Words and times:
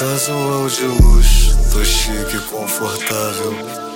casual 0.00 0.66
de 0.66 0.86
luxo, 0.86 1.58
tô 1.70 1.84
chique 1.84 2.34
e 2.34 2.40
confortável. 2.50 3.52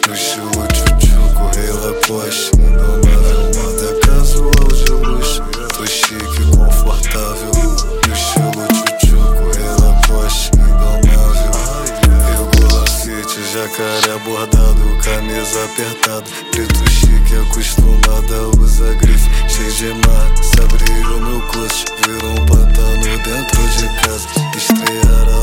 No 0.06 0.14
estilo 0.14 0.50
tchutchuco, 0.50 1.50
rei 1.56 1.72
Lacoste, 1.72 2.50
indomável. 2.58 3.50
Moda 3.56 4.00
casual 4.04 4.68
de 4.68 4.92
luxo, 4.92 5.42
tô 5.74 5.86
chique 5.86 6.42
e 6.42 6.56
confortável. 6.56 7.52
No 8.06 8.12
estilo 8.12 8.68
tchutchuco, 8.68 9.44
rei 9.56 9.72
Lacoste, 9.80 10.50
indomável. 10.58 11.52
Regula 12.28 12.84
fit, 12.90 13.30
jacaré 13.54 14.18
bordado, 14.26 14.84
camisa 15.02 15.64
apertada. 15.64 16.24
Preto 16.50 16.90
chique, 16.90 17.34
acostumada, 17.48 18.60
usa 18.60 18.92
grife, 19.00 19.30
cheio 19.48 19.72
de 19.72 20.06
mar. 20.06 20.30
Se 20.42 20.60
abrir 20.60 21.06
o 21.06 21.20
meu 21.20 21.40
clutch, 21.48 21.86
virou 22.04 22.30
um 22.30 22.44
pantano 22.44 23.18
dentro 23.24 23.62
de 23.78 23.88
casa. 24.02 24.28
Estrear 24.54 25.33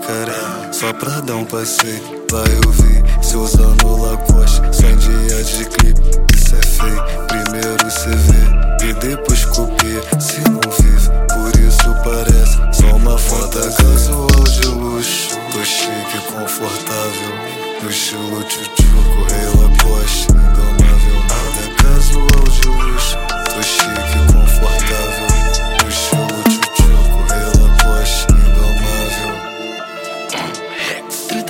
jacaré 0.00 0.72
só 0.72 0.92
pra 0.92 1.20
dar 1.20 1.36
um 1.36 1.44
passeio. 1.44 2.20
Vai 2.30 2.54
ouvir 2.66 3.04
se 3.22 3.36
usando 3.36 3.96
Lacoste, 3.96 4.62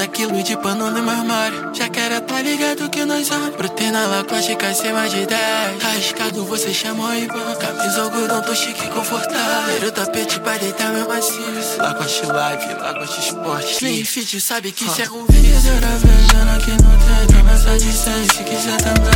30 0.01 0.09
quilos 0.09 0.45
de 0.45 0.57
pano 0.57 0.91
no 0.91 1.03
meu 1.03 1.11
armário. 1.11 1.75
Jacaré 1.75 2.21
tá 2.21 2.41
ligado 2.41 2.89
que 2.89 3.05
nós 3.05 3.27
somos. 3.27 3.55
Brotei 3.55 3.91
na 3.91 4.07
lacoste 4.07 4.57
com 4.57 4.65
acima 4.65 5.07
de 5.09 5.27
10. 5.27 5.85
Arriscado 5.85 6.45
você 6.47 6.73
chamou 6.73 7.13
e 7.15 7.27
ban. 7.27 7.55
Camisa 7.57 8.03
algodão, 8.03 8.41
tô 8.41 8.55
chique 8.55 8.87
e 8.87 8.89
confortável. 8.89 9.77
Era 9.77 9.89
o 9.89 9.93
tapete 9.93 10.41
pra 10.41 10.57
deitar 10.57 10.93
meu 10.95 11.07
maciço. 11.07 11.77
Lacoste 11.79 12.25
live, 12.25 12.75
lacoste 12.81 13.21
esporte. 13.21 13.73
Slim 13.75 14.05
fit, 14.05 14.41
sabe 14.41 14.73
que 14.73 14.85
isso 14.85 15.03
é 15.03 15.11
um 15.11 15.27
vício. 15.27 15.51
Vendedora 15.51 15.99
vejando 15.99 16.65
que 16.65 16.71
não 16.83 16.99
tem. 16.99 17.37
Promessa 17.37 17.79
de 17.79 17.93
100, 17.93 18.25
se 18.25 18.45
quiser 18.45 18.77
também. 18.79 19.10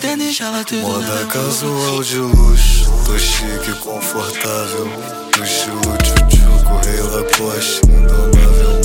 Gela 0.00 0.64
tudo 0.64 0.82
Moda 0.82 1.24
casual 1.26 2.02
de 2.02 2.18
luxo, 2.18 2.90
tô 3.06 3.16
chique 3.16 3.70
e 3.70 3.74
confortável. 3.74 4.86
No 5.36 5.44
estilo 5.44 5.80
tchutchuco, 6.02 6.80
rei 6.84 7.00
Lacoste, 7.00 7.86
indomável. 7.86 8.83